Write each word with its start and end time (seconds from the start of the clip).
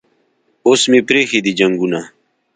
اوس 0.67 0.81
مې 0.91 0.99
پریښي 1.07 1.39
دي 1.45 1.51
جنګونه 1.59 2.01